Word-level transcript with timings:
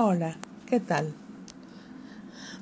Hola, 0.00 0.36
¿qué 0.66 0.78
tal? 0.78 1.12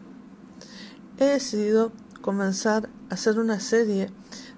He 1.18 1.26
decidido 1.26 1.92
comenzar 2.22 2.90
a 3.10 3.16
hacer 3.16 3.40
una 3.40 3.60
serie 3.60 4.12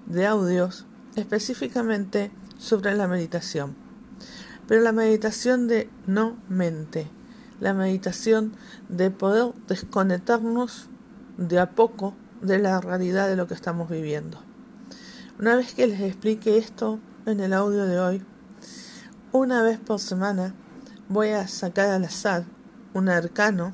de 0.04 0.26
audios 0.26 0.84
específicamente 1.16 2.32
sobre 2.58 2.94
la 2.94 3.08
meditación. 3.08 3.74
Pero 4.68 4.82
la 4.82 4.92
meditación 4.92 5.68
de 5.68 5.88
no 6.06 6.36
mente, 6.50 7.10
la 7.60 7.72
meditación 7.72 8.52
de 8.90 9.10
poder 9.10 9.54
desconectarnos 9.68 10.90
de 11.38 11.58
a 11.58 11.70
poco 11.70 12.14
de 12.42 12.58
la 12.58 12.80
realidad 12.80 13.28
de 13.28 13.36
lo 13.36 13.46
que 13.46 13.54
estamos 13.54 13.88
viviendo. 13.88 14.38
Una 15.38 15.56
vez 15.56 15.74
que 15.74 15.86
les 15.86 16.00
explique 16.00 16.58
esto 16.58 16.98
en 17.24 17.40
el 17.40 17.52
audio 17.52 17.86
de 17.86 17.98
hoy, 17.98 18.22
una 19.32 19.62
vez 19.62 19.78
por 19.78 19.98
semana 19.98 20.54
voy 21.08 21.30
a 21.30 21.48
sacar 21.48 21.90
al 21.90 22.04
azar 22.04 22.44
un 22.94 23.08
arcano 23.08 23.72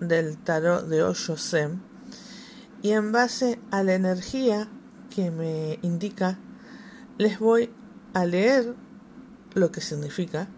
del 0.00 0.36
tarot 0.36 0.86
de 0.88 1.02
Osho 1.02 1.36
Sem 1.36 1.80
y 2.82 2.90
en 2.90 3.12
base 3.12 3.58
a 3.70 3.82
la 3.82 3.94
energía 3.94 4.68
que 5.08 5.30
me 5.30 5.78
indica 5.82 6.38
les 7.16 7.38
voy 7.38 7.72
a 8.12 8.26
leer 8.26 8.74
lo 9.54 9.70
que 9.70 9.80
significa 9.80 10.48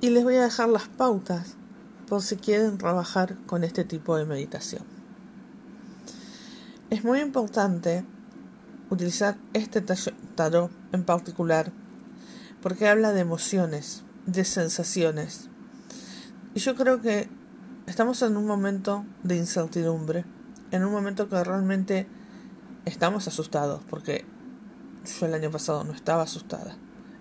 y 0.00 0.10
les 0.10 0.22
voy 0.22 0.36
a 0.36 0.42
dejar 0.42 0.68
las 0.68 0.88
pautas 0.88 1.56
por 2.08 2.22
si 2.22 2.36
quieren 2.36 2.78
trabajar 2.78 3.36
con 3.46 3.64
este 3.64 3.84
tipo 3.84 4.16
de 4.16 4.26
meditación. 4.26 5.01
Es 6.92 7.04
muy 7.04 7.20
importante 7.20 8.04
utilizar 8.90 9.38
este 9.54 9.80
tarot 9.80 10.70
en 10.92 11.04
particular 11.04 11.72
porque 12.60 12.86
habla 12.86 13.12
de 13.12 13.20
emociones, 13.20 14.04
de 14.26 14.44
sensaciones. 14.44 15.48
Y 16.54 16.60
yo 16.60 16.76
creo 16.76 17.00
que 17.00 17.30
estamos 17.86 18.20
en 18.20 18.36
un 18.36 18.46
momento 18.46 19.06
de 19.22 19.36
incertidumbre, 19.36 20.26
en 20.70 20.84
un 20.84 20.92
momento 20.92 21.30
que 21.30 21.42
realmente 21.42 22.06
estamos 22.84 23.26
asustados, 23.26 23.82
porque 23.88 24.26
yo 25.18 25.24
el 25.24 25.32
año 25.32 25.50
pasado 25.50 25.84
no 25.84 25.94
estaba 25.94 26.24
asustada, 26.24 26.76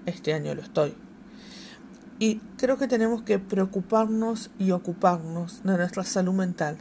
este 0.05 0.33
año 0.33 0.53
lo 0.53 0.63
estoy. 0.63 0.97
Y 2.19 2.39
creo 2.57 2.77
que 2.77 2.89
tenemos 2.89 3.23
que 3.23 3.39
preocuparnos 3.39 4.51
y 4.59 4.71
ocuparnos 4.71 5.63
de 5.63 5.77
nuestra 5.77 6.03
salud 6.03 6.33
mental, 6.33 6.77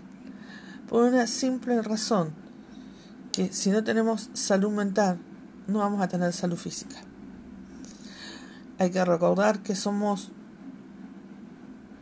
por 0.88 1.04
una 1.04 1.28
simple 1.28 1.80
razón, 1.82 2.39
que 3.32 3.52
si 3.52 3.70
no 3.70 3.84
tenemos 3.84 4.30
salud 4.32 4.70
mental, 4.70 5.18
no 5.66 5.80
vamos 5.80 6.02
a 6.02 6.08
tener 6.08 6.32
salud 6.32 6.56
física. 6.56 6.96
Hay 8.78 8.90
que 8.90 9.04
recordar 9.04 9.62
que 9.62 9.74
somos 9.76 10.32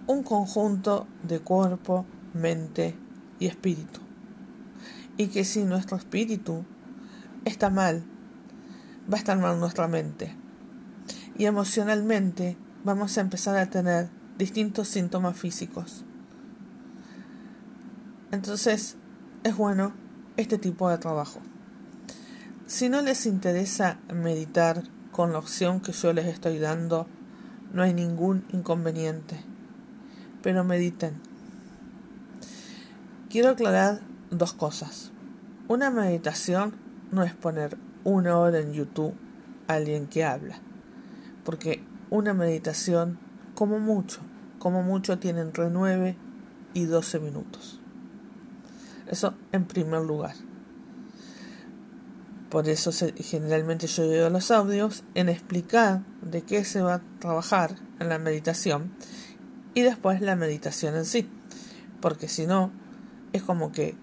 un 0.06 0.22
conjunto 0.22 1.06
de 1.22 1.40
cuerpo, 1.40 2.06
mente 2.32 2.96
y 3.38 3.46
espíritu. 3.46 4.00
Y 5.16 5.28
que 5.28 5.44
si 5.44 5.64
nuestro 5.64 5.96
espíritu 5.96 6.64
está 7.44 7.68
mal, 7.68 8.04
va 9.12 9.16
a 9.16 9.18
estar 9.18 9.38
mal 9.38 9.58
nuestra 9.60 9.88
mente. 9.88 10.34
Y 11.36 11.44
emocionalmente 11.44 12.56
vamos 12.84 13.18
a 13.18 13.20
empezar 13.20 13.56
a 13.56 13.68
tener 13.68 14.08
distintos 14.38 14.88
síntomas 14.88 15.36
físicos. 15.36 16.04
Entonces, 18.30 18.96
es 19.42 19.56
bueno 19.56 19.92
este 20.38 20.56
tipo 20.56 20.88
de 20.88 20.98
trabajo. 20.98 21.40
Si 22.66 22.88
no 22.88 23.02
les 23.02 23.26
interesa 23.26 23.98
meditar 24.14 24.84
con 25.10 25.32
la 25.32 25.38
opción 25.38 25.80
que 25.80 25.90
yo 25.90 26.12
les 26.12 26.26
estoy 26.26 26.58
dando, 26.58 27.08
no 27.74 27.82
hay 27.82 27.92
ningún 27.92 28.44
inconveniente. 28.52 29.36
Pero 30.40 30.62
mediten. 30.62 31.20
Quiero 33.28 33.50
aclarar 33.50 34.00
dos 34.30 34.52
cosas. 34.52 35.10
Una 35.66 35.90
meditación 35.90 36.72
no 37.10 37.24
es 37.24 37.34
poner 37.34 37.76
una 38.04 38.38
hora 38.38 38.60
en 38.60 38.72
YouTube 38.72 39.14
a 39.66 39.74
alguien 39.74 40.06
que 40.06 40.24
habla. 40.24 40.60
Porque 41.44 41.82
una 42.10 42.32
meditación, 42.32 43.18
como 43.56 43.80
mucho, 43.80 44.20
como 44.60 44.84
mucho, 44.84 45.18
tiene 45.18 45.40
entre 45.40 45.68
9 45.68 46.16
y 46.74 46.84
12 46.84 47.18
minutos. 47.18 47.80
Eso 49.08 49.34
en 49.52 49.64
primer 49.64 50.02
lugar. 50.02 50.34
Por 52.50 52.68
eso 52.68 52.90
generalmente 53.18 53.86
yo 53.86 54.04
llevo 54.04 54.30
los 54.30 54.50
audios 54.50 55.04
en 55.14 55.28
explicar 55.28 56.02
de 56.22 56.42
qué 56.42 56.64
se 56.64 56.80
va 56.80 56.94
a 56.94 57.02
trabajar 57.18 57.76
en 58.00 58.08
la 58.08 58.18
meditación 58.18 58.92
y 59.74 59.82
después 59.82 60.20
la 60.20 60.36
meditación 60.36 60.96
en 60.96 61.04
sí. 61.04 61.28
Porque 62.00 62.28
si 62.28 62.46
no, 62.46 62.70
es 63.32 63.42
como 63.42 63.70
que 63.72 63.96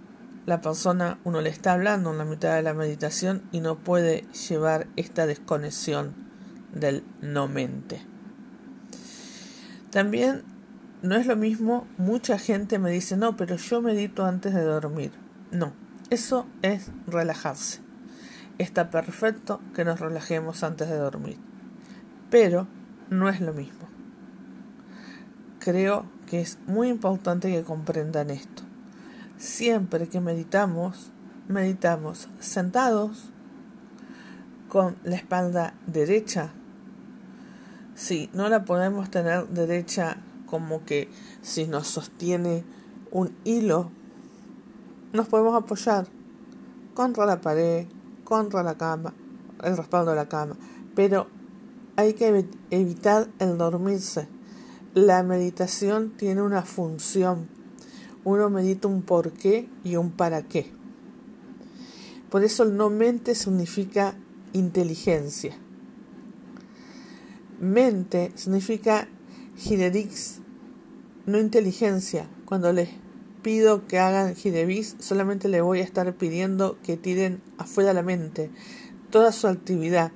la 0.46 0.62
persona, 0.62 1.20
uno 1.24 1.42
le 1.42 1.50
está 1.50 1.74
hablando 1.74 2.12
en 2.12 2.20
la 2.20 2.26
mitad 2.26 2.56
de 2.56 2.62
la 2.62 2.76
meditación 2.76 3.42
y 3.52 3.62
no 3.62 3.80
puede 3.80 4.26
llevar 4.48 4.88
esta 4.96 5.26
desconexión 5.26 6.14
del 6.72 7.04
no 7.22 7.48
mente. 7.48 8.06
También 9.90 10.44
no 11.06 11.16
es 11.16 11.28
lo 11.28 11.36
mismo, 11.36 11.86
mucha 11.98 12.40
gente 12.40 12.80
me 12.80 12.90
dice, 12.90 13.16
no, 13.16 13.38
pero 13.38 13.58
yo 13.58 13.82
medito 13.82 14.26
antes 14.26 14.54
de 14.54 14.64
dormir. 14.64 15.12
No, 15.52 15.72
eso 16.10 16.48
es 16.64 16.90
relajarse. 17.06 17.80
Está 18.58 18.90
perfecto 18.90 19.62
que 19.76 19.86
nos 19.86 20.00
relajemos 20.00 20.64
antes 20.64 20.90
de 20.90 20.98
dormir, 20.98 21.38
pero 22.32 22.68
no 23.10 23.30
es 23.30 23.40
lo 23.40 23.54
mismo. 23.54 23.88
Creo 25.60 26.06
que 26.26 26.42
es 26.42 26.58
muy 26.66 26.90
importante 26.90 27.52
que 27.52 27.64
comprendan 27.64 28.32
esto. 28.32 28.64
Siempre 29.38 30.08
que 30.08 30.22
meditamos, 30.22 31.12
meditamos 31.48 32.30
sentados, 32.40 33.32
con 34.70 34.96
la 35.04 35.16
espalda 35.16 35.76
derecha. 35.86 36.50
Si 37.94 38.30
no 38.34 38.50
la 38.50 38.66
podemos 38.66 39.12
tener 39.12 39.48
derecha 39.50 40.18
como 40.46 40.86
que 40.86 41.10
si 41.42 41.68
nos 41.68 41.88
sostiene 41.88 42.64
un 43.12 43.36
hilo, 43.44 43.92
nos 45.14 45.28
podemos 45.28 45.56
apoyar 45.56 46.08
contra 46.94 47.26
la 47.26 47.42
pared, 47.42 47.88
contra 48.24 48.64
la 48.64 48.78
cama, 48.78 49.14
el 49.64 49.78
respaldo 49.78 50.12
de 50.12 50.18
la 50.18 50.28
cama, 50.28 50.58
pero 50.96 51.28
hay 51.96 52.14
que 52.14 52.46
evitar 52.72 53.30
el 53.40 53.58
dormirse. 53.58 54.28
La 54.94 55.24
meditación 55.24 56.12
tiene 56.18 56.42
una 56.42 56.62
función. 56.64 57.48
Uno 58.24 58.50
medita 58.50 58.88
un 58.88 59.02
por 59.02 59.32
qué 59.32 59.70
y 59.84 59.96
un 59.98 60.12
para 60.12 60.44
qué. 60.44 60.72
Por 62.30 62.44
eso 62.44 62.64
el 62.64 62.76
no 62.76 62.90
mente 62.90 63.36
significa 63.36 64.16
inteligencia. 64.54 65.58
Mente 67.60 68.32
significa 68.36 69.08
Giderix, 69.58 70.42
no 71.26 71.40
inteligencia. 71.40 72.28
Cuando 72.46 72.72
les 72.74 72.90
pido 73.42 73.88
que 73.88 74.00
hagan 74.00 74.36
Gidevis, 74.36 74.96
solamente 75.00 75.50
les 75.50 75.62
voy 75.62 75.80
a 75.80 75.84
estar 75.84 76.12
pidiendo 76.16 76.78
que 76.84 76.98
tiren 76.98 77.42
afuera 77.58 77.94
la 77.94 78.04
mente 78.04 78.52
toda 79.10 79.32
su 79.32 79.48
actividad 79.48 80.12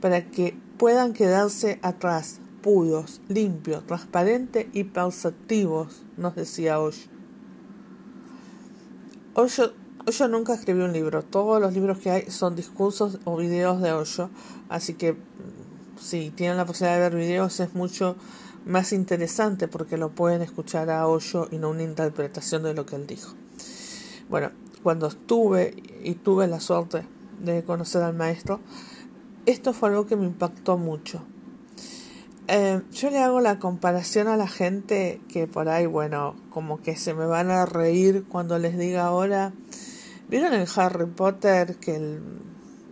para 0.00 0.30
que 0.30 0.56
puedan 0.78 1.12
quedarse 1.12 1.78
atrás, 1.82 2.40
puros, 2.62 3.20
limpios, 3.26 3.86
transparentes 3.86 4.66
y 4.72 4.84
perceptivos, 4.84 6.04
nos 6.16 6.34
decía 6.34 6.78
Osho. 6.78 7.08
Osho, 9.34 9.72
Osho 10.06 10.28
nunca 10.28 10.54
escribió 10.54 10.84
un 10.84 10.92
libro, 10.92 11.22
todos 11.22 11.60
los 11.60 11.72
libros 11.72 11.98
que 11.98 12.10
hay 12.10 12.30
son 12.30 12.54
discursos 12.54 13.18
o 13.24 13.36
videos 13.36 13.80
de 13.82 13.92
Osho, 13.92 14.30
así 14.68 14.94
que 14.94 15.16
si 15.98 16.30
tienen 16.30 16.56
la 16.56 16.66
posibilidad 16.66 16.96
de 16.96 17.08
ver 17.08 17.16
videos 17.16 17.58
es 17.60 17.74
mucho 17.74 18.16
más 18.64 18.92
interesante 18.92 19.68
porque 19.68 19.96
lo 19.96 20.10
pueden 20.10 20.42
escuchar 20.42 20.90
a 20.90 21.06
Osho 21.06 21.48
y 21.50 21.58
no 21.58 21.70
una 21.70 21.82
interpretación 21.82 22.62
de 22.62 22.74
lo 22.74 22.86
que 22.86 22.96
él 22.96 23.06
dijo. 23.06 23.34
Bueno, 24.28 24.50
cuando 24.82 25.06
estuve 25.06 25.74
y 26.02 26.14
tuve 26.14 26.46
la 26.46 26.60
suerte 26.60 27.06
de 27.40 27.62
conocer 27.64 28.02
al 28.02 28.14
maestro, 28.14 28.60
esto 29.46 29.72
fue 29.72 29.90
algo 29.90 30.06
que 30.06 30.16
me 30.16 30.26
impactó 30.26 30.78
mucho. 30.78 31.22
Eh, 32.46 32.82
yo 32.92 33.10
le 33.10 33.18
hago 33.20 33.40
la 33.40 33.58
comparación 33.58 34.28
a 34.28 34.36
la 34.36 34.48
gente 34.48 35.20
que 35.28 35.46
por 35.46 35.68
ahí, 35.68 35.86
bueno, 35.86 36.34
como 36.50 36.80
que 36.80 36.96
se 36.96 37.14
me 37.14 37.26
van 37.26 37.50
a 37.50 37.64
reír 37.64 38.24
cuando 38.28 38.58
les 38.58 38.76
diga 38.76 39.06
ahora, 39.06 39.52
¿vieron 40.28 40.52
en 40.52 40.66
Harry 40.76 41.06
Potter 41.06 41.76
que 41.76 41.96
el 41.96 42.20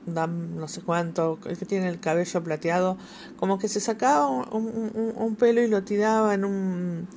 no 0.07 0.69
sé 0.69 0.81
cuánto, 0.83 1.39
el 1.47 1.57
que 1.57 1.67
tiene 1.67 1.89
el 1.89 2.01
cabello 2.01 2.43
plateado, 2.43 2.99
como 3.37 3.59
que 3.59 3.69
se 3.69 3.81
sacaba 3.81 4.29
un, 4.29 5.37
pelo 5.39 5.63
y 5.63 5.69
lo 5.69 5.85
tiraba 5.85 6.35
en 6.35 6.45
un, 6.45 7.09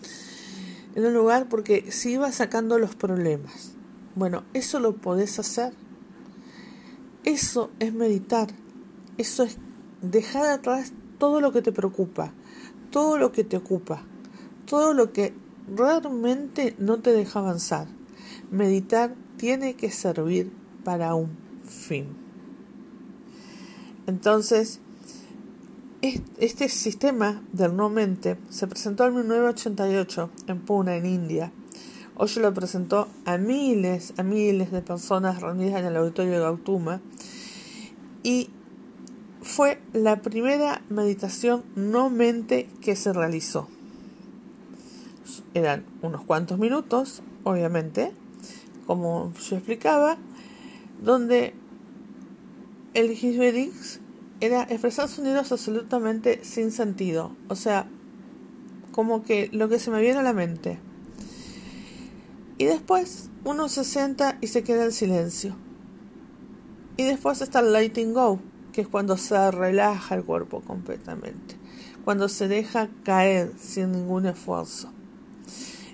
en 0.96 1.06
un 1.06 1.14
lugar 1.14 1.48
porque 1.50 1.92
se 1.92 2.12
iba 2.12 2.32
sacando 2.32 2.78
los 2.78 2.96
problemas. 2.96 3.74
Bueno, 4.16 4.44
eso 4.54 4.80
lo 4.80 4.96
podés 4.96 5.40
hacer. 5.40 5.74
Eso 7.24 7.72
es 7.80 7.94
meditar. 7.94 8.50
Eso 9.18 9.44
es 9.44 9.58
dejar 10.02 10.46
atrás 10.46 10.94
todo 11.18 11.42
lo 11.42 11.52
que 11.52 11.62
te 11.62 11.72
preocupa, 11.72 12.34
todo 12.92 13.18
lo 13.18 13.32
que 13.32 13.44
te 13.44 13.58
ocupa, 13.58 14.04
todo 14.66 14.94
lo 14.94 15.12
que 15.12 15.34
realmente 15.74 16.76
no 16.78 17.00
te 17.00 17.12
deja 17.12 17.40
avanzar. 17.40 17.88
Meditar 18.52 19.16
tiene 19.38 19.76
que 19.76 19.90
servir 19.90 20.52
para 20.84 21.16
un 21.16 21.38
fin. 21.66 22.25
Entonces, 24.08 24.80
este 26.02 26.70
sistema 26.70 27.42
del 27.52 27.76
no 27.76 27.90
mente 27.90 28.38
se 28.50 28.68
presentó 28.68 29.06
en 29.06 29.16
1988 29.16 30.30
en 30.48 30.62
Pune, 30.62 30.98
en 30.98 31.06
India. 31.06 31.52
Hoy 32.16 32.30
lo 32.38 32.54
presentó 32.54 33.08
a 33.26 33.38
miles, 33.38 34.14
a 34.18 34.24
miles 34.24 34.72
de 34.72 34.82
personas 34.82 35.42
reunidas 35.42 35.82
en 35.82 35.88
el 35.88 35.98
auditorio 35.98 36.34
de 36.34 36.40
Gautama 36.40 37.02
y 38.24 38.50
fue 39.42 39.82
la 39.94 40.22
primera 40.22 40.82
meditación 40.90 41.64
no 41.76 42.10
mente 42.10 42.70
que 42.82 42.96
se 42.96 43.12
realizó. 43.12 43.68
Eran 45.54 45.86
unos 46.02 46.24
cuantos 46.24 46.60
minutos, 46.60 47.22
obviamente, 47.44 48.12
como 48.86 49.34
yo 49.34 49.56
explicaba, 49.56 50.18
donde 51.04 51.54
el 52.96 53.12
Hisvedix 53.12 54.00
era 54.40 54.64
expresar 54.64 55.10
sonidos 55.10 55.52
absolutamente 55.52 56.44
sin 56.44 56.72
sentido, 56.72 57.36
o 57.50 57.56
sea, 57.56 57.88
como 58.92 59.22
que 59.24 59.50
lo 59.52 59.68
que 59.68 59.80
se 59.80 59.92
me 59.92 60.02
viene 60.02 60.20
a 60.20 60.24
la 60.24 60.34
mente. 60.34 60.80
Y 62.58 62.66
después 62.66 63.30
uno 63.44 63.68
se 63.68 63.84
sienta 63.84 64.38
y 64.40 64.48
se 64.48 64.64
queda 64.64 64.86
en 64.86 64.94
silencio. 64.94 65.58
Y 66.96 67.04
después 67.04 67.42
está 67.42 67.60
el 67.60 67.74
lighting 67.74 68.14
go, 68.14 68.40
que 68.72 68.82
es 68.82 68.88
cuando 68.88 69.18
se 69.18 69.52
relaja 69.52 70.16
el 70.16 70.24
cuerpo 70.24 70.62
completamente, 70.62 71.58
cuando 72.06 72.30
se 72.30 72.48
deja 72.48 72.90
caer 73.04 73.52
sin 73.60 73.92
ningún 73.92 74.26
esfuerzo. 74.26 74.90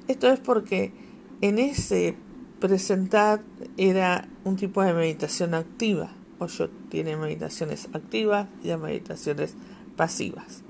Esto 0.08 0.32
es 0.32 0.40
porque 0.40 0.94
en 1.42 1.58
ese 1.58 2.16
presentar 2.60 3.42
era 3.78 4.28
un 4.44 4.56
tipo 4.56 4.84
de 4.84 4.94
meditación 4.94 5.56
activa. 5.56 6.12
Osho 6.42 6.70
tiene 6.90 7.16
meditaciones 7.16 7.88
activas 7.94 8.48
y 8.64 8.76
meditaciones 8.76 9.56
pasivas. 9.96 10.64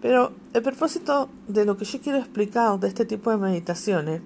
Pero 0.00 0.32
el 0.52 0.62
propósito 0.62 1.28
de 1.46 1.64
lo 1.64 1.76
que 1.76 1.84
yo 1.84 2.00
quiero 2.00 2.18
explicar 2.18 2.78
de 2.80 2.88
este 2.88 3.04
tipo 3.04 3.30
de 3.30 3.36
meditaciones 3.36 4.20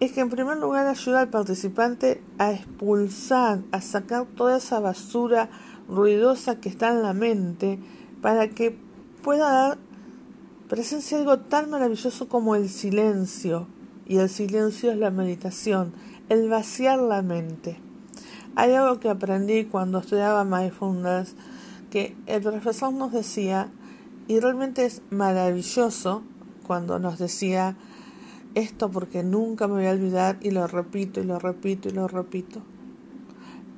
es 0.00 0.12
que 0.12 0.20
en 0.20 0.30
primer 0.30 0.58
lugar 0.58 0.86
ayuda 0.86 1.22
al 1.22 1.30
participante 1.30 2.22
a 2.38 2.52
expulsar, 2.52 3.60
a 3.72 3.80
sacar 3.80 4.26
toda 4.26 4.58
esa 4.58 4.80
basura 4.80 5.48
ruidosa 5.88 6.60
que 6.60 6.68
está 6.68 6.90
en 6.90 7.02
la 7.02 7.14
mente 7.14 7.78
para 8.20 8.48
que 8.48 8.76
pueda 9.22 9.50
dar 9.50 9.78
presencia 10.68 11.18
algo 11.18 11.38
tan 11.38 11.70
maravilloso 11.70 12.28
como 12.28 12.54
el 12.54 12.68
silencio. 12.68 13.66
Y 14.06 14.18
el 14.18 14.28
silencio 14.28 14.90
es 14.90 14.98
la 14.98 15.10
meditación, 15.10 15.92
el 16.28 16.48
vaciar 16.48 16.98
la 16.98 17.22
mente. 17.22 17.87
Hay 18.56 18.72
algo 18.72 19.00
que 19.00 19.08
aprendí 19.08 19.64
cuando 19.64 19.98
estudiaba 19.98 20.44
mindfulness 20.44 21.34
que 21.90 22.16
el 22.26 22.42
profesor 22.42 22.92
nos 22.92 23.12
decía, 23.12 23.70
y 24.26 24.40
realmente 24.40 24.84
es 24.84 25.02
maravilloso 25.10 26.22
cuando 26.66 26.98
nos 26.98 27.18
decía, 27.18 27.76
esto 28.54 28.90
porque 28.90 29.22
nunca 29.22 29.68
me 29.68 29.74
voy 29.74 29.86
a 29.86 29.92
olvidar 29.92 30.38
y 30.40 30.50
lo 30.50 30.66
repito 30.66 31.20
y 31.20 31.24
lo 31.24 31.38
repito 31.38 31.88
y 31.88 31.92
lo 31.92 32.08
repito. 32.08 32.62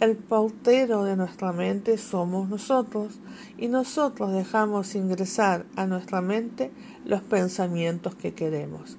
El 0.00 0.16
pautero 0.16 1.04
de 1.04 1.14
nuestra 1.14 1.52
mente 1.52 1.98
somos 1.98 2.48
nosotros 2.48 3.20
y 3.58 3.68
nosotros 3.68 4.32
dejamos 4.32 4.94
ingresar 4.94 5.66
a 5.76 5.86
nuestra 5.86 6.22
mente 6.22 6.70
los 7.04 7.20
pensamientos 7.20 8.14
que 8.14 8.32
queremos. 8.32 8.96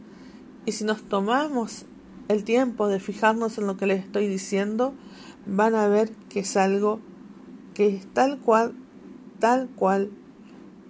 Y 0.67 0.73
si 0.73 0.83
nos 0.83 1.01
tomamos 1.01 1.85
el 2.27 2.43
tiempo 2.43 2.87
de 2.87 2.99
fijarnos 2.99 3.57
en 3.57 3.65
lo 3.65 3.77
que 3.77 3.87
les 3.87 4.05
estoy 4.05 4.27
diciendo, 4.27 4.93
van 5.45 5.75
a 5.75 5.87
ver 5.87 6.11
que 6.29 6.41
es 6.41 6.57
algo 6.57 6.99
que 7.73 7.87
es 7.95 8.07
tal 8.07 8.39
cual, 8.39 8.73
tal 9.39 9.69
cual 9.75 10.11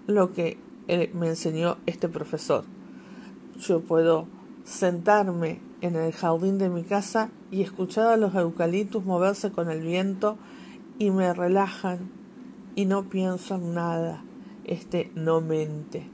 lo 0.08 0.34
que 0.34 0.58
me 1.14 1.28
enseñó 1.28 1.78
este 1.86 2.10
profesor. 2.10 2.66
Yo 3.60 3.82
puedo 3.82 4.28
sentarme 4.64 5.60
en 5.82 5.96
el 5.96 6.12
jardín 6.12 6.58
de 6.58 6.70
mi 6.70 6.84
casa 6.84 7.30
y 7.50 7.62
escuchar 7.62 8.08
a 8.08 8.18
los 8.18 8.36
eucaliptus 8.36 9.06
moverse 9.06 9.52
con 9.52 9.70
el 9.70 9.82
viento 9.82 10.38
y 11.00 11.12
me 11.12 11.34
relajan 11.34 12.12
y 12.76 12.86
no 12.86 13.10
pienso 13.10 13.56
en 13.56 13.74
nada, 13.74 14.24
este 14.66 15.12
no 15.16 15.42
mente. 15.42 16.08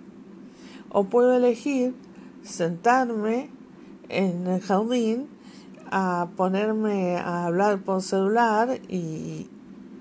O 0.90 1.06
puedo 1.06 1.36
elegir 1.36 1.96
sentarme 2.44 3.50
en 4.10 4.48
el 4.48 4.62
jardín 4.62 5.28
a 5.92 6.30
ponerme 6.36 7.18
a 7.18 7.46
hablar 7.46 7.82
por 7.82 8.02
celular 8.02 8.80
y, 8.90 9.50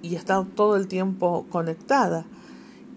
y 0.03 0.15
estar 0.15 0.45
todo 0.47 0.77
el 0.77 0.89
tiempo 0.89 1.47
conectada. 1.51 2.27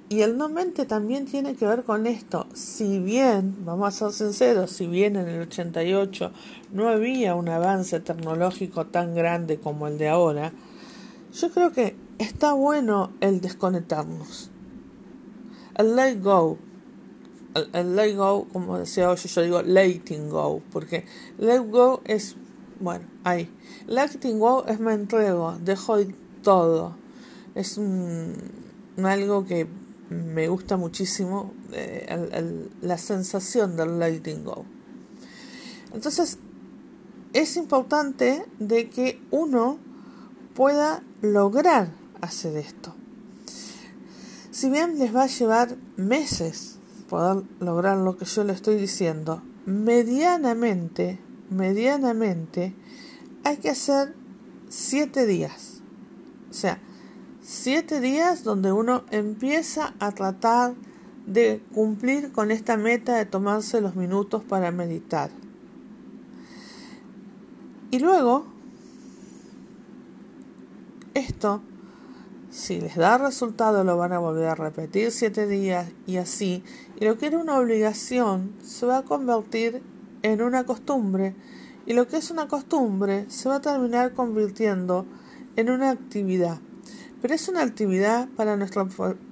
Y 0.10 0.22
el 0.22 0.38
no 0.38 0.50
mente 0.50 0.86
también 0.86 1.26
tiene 1.26 1.56
que 1.56 1.68
ver 1.68 1.84
con 1.84 2.08
esto. 2.08 2.48
Si 2.54 2.98
bien, 2.98 3.64
vamos 3.64 3.90
a 3.90 4.12
ser 4.12 4.12
sinceros, 4.12 4.72
si 4.72 4.88
bien 4.88 5.16
en 5.16 5.28
el 5.28 5.42
88 5.44 6.32
no 6.74 6.90
había 6.90 7.36
un 7.36 7.48
avance 7.48 8.00
tecnológico 8.00 8.88
tan 8.88 9.14
grande 9.14 9.60
como 9.60 9.88
el 9.88 10.00
de 10.00 10.10
ahora, 10.10 10.52
yo 11.32 11.52
creo 11.52 11.72
que 11.72 11.96
está 12.18 12.54
bueno 12.54 13.12
el 13.22 13.40
desconectarnos. 13.40 14.50
El 15.78 15.96
let 15.96 16.22
go. 16.22 16.58
El, 17.74 17.96
let 17.96 18.16
go, 18.16 18.48
como 18.52 18.80
decía 18.80 19.10
hoy, 19.10 19.18
yo 19.18 19.42
digo 19.44 19.62
letting 19.62 20.30
go, 20.30 20.62
porque 20.72 21.06
let 21.38 21.60
go 21.60 22.02
es, 22.06 22.36
bueno, 22.80 23.06
ahí. 23.24 23.50
Letting 23.88 24.40
go 24.40 24.66
es 24.66 24.80
me 24.80 24.94
entrego, 24.94 25.58
dejo 25.62 25.98
todo. 26.44 26.96
Es 27.56 27.78
un, 27.78 28.34
algo 29.04 29.46
que 29.46 29.68
me 30.10 30.48
gusta 30.48 30.78
muchísimo 30.78 31.54
eh, 31.72 32.68
la 32.82 32.98
sensación 32.98 33.76
del 33.76 34.00
letting 34.00 34.44
go. 34.44 34.66
Entonces, 35.94 36.38
es 37.34 37.58
importante 37.58 38.46
de 38.60 38.90
que 38.90 39.22
uno 39.32 39.78
pueda 40.56 41.04
lograr 41.22 41.92
hacer 42.22 42.58
esto. 42.58 42.94
Si 44.52 44.70
bien 44.70 45.00
les 45.00 45.16
va 45.16 45.24
a 45.24 45.28
llevar 45.28 45.78
meses 45.96 46.80
poder 47.10 47.44
lograr 47.60 47.98
lo 47.98 48.18
que 48.18 48.26
yo 48.26 48.44
le 48.44 48.54
estoy 48.54 48.76
diciendo, 48.76 49.42
medianamente, 49.66 51.20
medianamente, 51.50 52.74
hay 53.44 53.58
que 53.58 53.70
hacer 53.70 54.16
siete 54.70 55.26
días. 55.26 55.82
O 56.50 56.54
sea, 56.54 56.80
siete 57.42 58.00
días 58.00 58.44
donde 58.44 58.72
uno 58.72 59.04
empieza 59.12 59.94
a 60.00 60.12
tratar 60.12 60.76
de 61.26 61.62
cumplir 61.74 62.32
con 62.32 62.52
esta 62.52 62.78
meta 62.78 63.16
de 63.16 63.26
tomarse 63.26 63.82
los 63.82 63.96
minutos 63.96 64.44
para 64.44 64.72
meditar. 64.72 65.30
Y 67.92 68.00
luego, 68.00 68.46
esto, 71.14 71.62
si 72.52 72.80
les 72.80 72.96
da 72.96 73.18
resultado, 73.18 73.84
lo 73.84 73.98
van 73.98 74.14
a 74.14 74.20
volver 74.20 74.48
a 74.48 74.56
repetir 74.56 75.12
siete 75.12 75.48
días 75.48 75.92
y 76.06 76.18
así, 76.18 76.64
y 77.00 77.06
lo 77.06 77.18
que 77.18 77.28
era 77.28 77.38
una 77.38 77.58
obligación 77.58 78.54
se 78.64 78.86
va 78.86 79.00
a 79.00 79.04
convertir 79.04 79.82
en 80.22 80.42
una 80.42 80.66
costumbre, 80.66 81.36
y 81.86 81.94
lo 81.94 82.08
que 82.08 82.18
es 82.18 82.32
una 82.32 82.48
costumbre 82.48 83.26
se 83.30 83.50
va 83.50 83.56
a 83.56 83.62
terminar 83.62 84.14
convirtiendo 84.14 85.06
en 85.56 85.70
una 85.70 85.90
actividad 85.90 86.60
pero 87.22 87.34
es 87.34 87.48
una 87.50 87.64
actividad 87.64 88.30
para 88.36 88.56
nuestro 88.56 88.88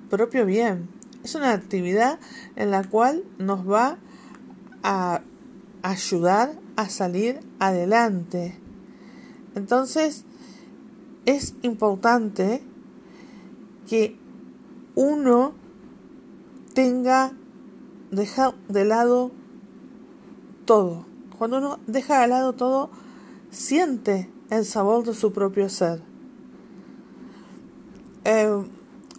propio 0.10 0.46
bien. 0.46 0.90
Es 1.24 1.36
una 1.36 1.54
actividad 1.54 2.20
en 2.56 2.72
la 2.72 2.84
cual 2.84 3.24
nos 3.38 3.70
va 3.70 3.98
a 4.84 5.22
ayudar 5.82 6.60
a 6.76 6.90
salir 6.90 7.40
adelante. 7.60 8.58
Entonces, 9.56 10.26
es 11.26 11.56
importante 11.62 12.62
que 13.88 14.18
uno 14.96 15.54
tenga, 16.74 17.32
deja 18.12 18.54
de 18.68 18.86
lado 18.86 19.32
todo. 20.68 21.08
Cuando 21.40 21.58
uno 21.58 21.80
deja 21.88 22.22
de 22.22 22.28
lado 22.28 22.54
todo, 22.54 22.92
siente 23.50 24.30
el 24.52 24.66
sabor 24.66 25.04
de 25.04 25.16
su 25.16 25.34
propio 25.34 25.70
ser. 25.70 26.02
Eh, 28.24 28.64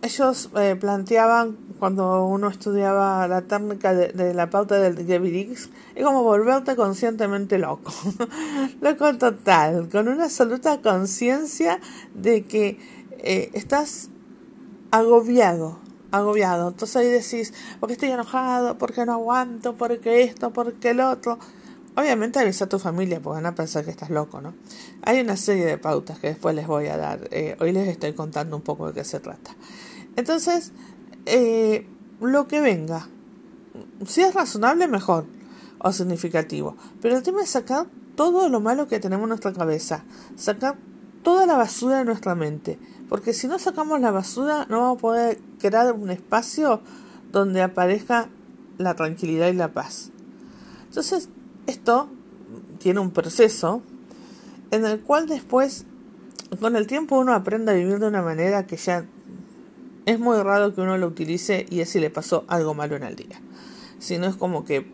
ellos 0.03 0.51
eh, 0.57 0.77
planteaban 0.79 1.57
cuando 1.79 2.25
uno 2.25 2.49
estudiaba 2.49 3.27
la 3.27 3.43
técnica 3.43 3.95
de, 3.95 4.35
la 4.35 4.51
pauta 4.51 4.77
del 4.79 5.05
Gebirix, 5.07 5.71
es 5.95 6.05
como 6.05 6.23
volverte 6.23 6.77
conscientemente 6.77 7.59
loco, 7.59 7.93
loco 8.81 9.17
total, 9.17 9.89
con 9.89 10.09
una 10.09 10.25
absoluta 10.25 10.81
conciencia 10.83 11.81
de 12.15 12.45
que 12.45 12.79
eh, 13.19 13.51
estás 13.55 14.11
agobiado, 14.91 15.79
agobiado. 16.11 16.69
Entonces 16.69 16.97
ahí 16.97 17.09
decís, 17.09 17.53
porque 17.81 17.95
estoy 17.95 18.11
enojado, 18.11 18.79
porque 18.79 19.05
no 19.05 19.13
aguanto, 19.13 19.77
porque 19.77 20.23
esto, 20.23 20.53
porque 20.53 20.91
el 20.91 21.01
otro. 21.01 21.39
Obviamente 21.97 22.39
avisa 22.39 22.67
a 22.67 22.69
tu 22.69 22.79
familia 22.79 23.21
porque 23.21 23.43
van 23.43 23.47
a 23.47 23.55
pensar 23.57 23.85
que 23.85 23.91
estás 23.91 24.11
loco, 24.11 24.41
¿no? 24.41 24.55
Hay 25.03 25.21
una 25.21 25.37
serie 25.37 25.67
de 25.67 25.79
pautas 25.79 26.21
que 26.21 26.29
después 26.29 26.55
les 26.55 26.67
voy 26.67 26.87
a 26.87 26.97
dar. 26.97 27.27
Eh, 27.33 27.57
hoy 27.61 27.73
les 27.73 27.89
estoy 27.89 28.13
contando 28.13 28.55
un 28.55 28.63
poco 28.63 28.87
de 28.87 28.93
qué 28.93 29.05
se 29.05 29.19
trata. 29.19 29.57
Entonces, 30.15 30.73
eh, 31.27 31.87
lo 32.21 32.47
que 32.47 32.61
venga, 32.61 33.09
si 34.07 34.23
es 34.23 34.33
razonable, 34.33 34.87
mejor 34.87 35.27
o 35.81 35.93
significativo. 35.93 36.77
Pero 37.01 37.17
el 37.17 37.23
tema 37.23 37.43
es 37.43 37.51
sacar 37.51 37.87
todo 38.15 38.49
lo 38.49 38.61
malo 38.61 38.89
que 38.89 39.01
tenemos 39.01 39.25
en 39.25 39.31
nuestra 39.31 39.53
cabeza, 39.53 40.05
sacar 40.37 40.77
toda 41.23 41.47
la 41.47 41.57
basura 41.57 41.99
de 41.99 42.05
nuestra 42.05 42.35
mente. 42.35 42.79
Porque 43.09 43.33
si 43.33 43.47
no 43.49 43.59
sacamos 43.59 44.01
la 44.01 44.11
basura, 44.11 44.67
no 44.69 44.81
vamos 44.81 44.99
a 44.99 45.01
poder 45.01 45.39
crear 45.59 45.93
un 45.93 46.11
espacio 46.11 46.81
donde 47.33 47.63
aparezca 47.63 48.29
la 48.77 48.95
tranquilidad 48.95 49.49
y 49.49 49.55
la 49.55 49.73
paz. 49.73 50.11
Entonces, 50.89 51.29
esto 51.67 52.09
tiene 52.79 53.01
un 53.01 53.11
proceso 53.11 53.83
en 54.71 54.85
el 54.85 55.01
cual 55.01 55.27
después, 55.27 55.85
con 56.61 56.77
el 56.77 56.87
tiempo, 56.87 57.19
uno 57.19 57.33
aprende 57.35 57.73
a 57.73 57.75
vivir 57.75 57.99
de 57.99 58.07
una 58.07 58.23
manera 58.23 58.67
que 58.67 58.77
ya 58.77 59.07
es 60.07 60.19
muy 60.19 60.39
raro 60.43 60.75
que 60.75 60.81
uno 60.81 60.97
lo 60.97 61.07
utilice 61.07 61.67
y 61.69 61.81
así 61.81 62.01
le 62.01 62.11
pasó 62.11 62.45
algo 62.49 62.75
malo 62.75 62.97
en 62.97 63.03
el 63.03 63.17
día. 63.17 63.41
Si 63.99 64.19
no 64.19 64.27
es 64.27 64.37
como 64.37 64.65
que 64.65 64.91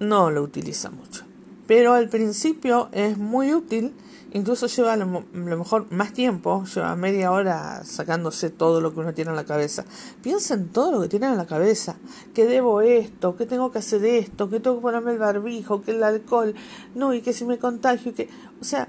no 0.00 0.30
lo 0.30 0.42
utiliza 0.42 0.90
mucho. 0.90 1.13
Pero 1.66 1.94
al 1.94 2.08
principio 2.08 2.88
es 2.92 3.16
muy 3.16 3.54
útil, 3.54 3.94
incluso 4.32 4.66
lleva 4.66 4.92
a 4.92 4.96
lo, 4.96 5.24
mejor 5.32 5.90
más 5.90 6.12
tiempo, 6.12 6.64
lleva 6.64 6.94
media 6.94 7.32
hora 7.32 7.82
sacándose 7.84 8.50
todo 8.50 8.82
lo 8.82 8.92
que 8.92 9.00
uno 9.00 9.14
tiene 9.14 9.30
en 9.30 9.36
la 9.36 9.44
cabeza. 9.44 9.84
Piensa 10.22 10.54
en 10.54 10.68
todo 10.68 10.92
lo 10.92 11.00
que 11.00 11.08
tiene 11.08 11.26
en 11.26 11.38
la 11.38 11.46
cabeza, 11.46 11.96
que 12.34 12.44
debo 12.44 12.82
esto, 12.82 13.36
que 13.36 13.46
tengo 13.46 13.72
que 13.72 13.78
hacer 13.78 14.04
esto, 14.04 14.50
que 14.50 14.60
tengo 14.60 14.76
que 14.76 14.82
ponerme 14.82 15.12
el 15.12 15.18
barbijo, 15.18 15.80
que 15.80 15.92
el 15.92 16.02
alcohol, 16.02 16.54
no, 16.94 17.14
y 17.14 17.22
que 17.22 17.32
si 17.32 17.46
me 17.46 17.58
contagio, 17.58 18.14
que, 18.14 18.28
o 18.60 18.64
sea, 18.64 18.88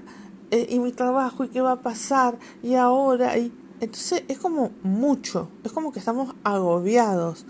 eh, 0.50 0.66
y 0.68 0.78
mi 0.78 0.92
trabajo, 0.92 1.44
y 1.44 1.48
qué 1.48 1.62
va 1.62 1.72
a 1.72 1.80
pasar, 1.80 2.38
y 2.62 2.74
ahora, 2.74 3.38
y 3.38 3.52
entonces 3.80 4.24
es 4.28 4.38
como 4.38 4.70
mucho, 4.82 5.48
es 5.64 5.72
como 5.72 5.92
que 5.92 5.98
estamos 5.98 6.34
agobiados. 6.44 7.46